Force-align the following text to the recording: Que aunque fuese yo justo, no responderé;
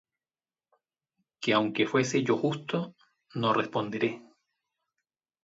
Que 1.41 1.53
aunque 1.53 1.85
fuese 1.85 2.23
yo 2.23 2.35
justo, 2.35 2.95
no 3.35 3.53
responderé; 3.53 4.23